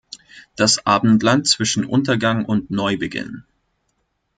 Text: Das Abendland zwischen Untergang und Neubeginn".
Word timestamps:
Das 0.55 0.83
Abendland 0.87 1.47
zwischen 1.47 1.85
Untergang 1.85 2.43
und 2.45 2.71
Neubeginn". 2.71 3.43